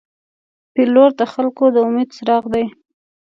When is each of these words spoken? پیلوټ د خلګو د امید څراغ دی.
پیلوټ 0.73 1.11
د 1.19 1.21
خلګو 1.31 1.65
د 1.73 1.75
امید 1.87 2.09
څراغ 2.15 2.43
دی. 2.53 2.65